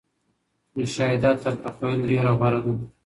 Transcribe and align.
مشاهده 0.75 1.31
تر 1.41 1.53
تخيل 1.63 1.99
ډېره 2.09 2.31
غوره 2.39 2.59
ده. 2.65 2.73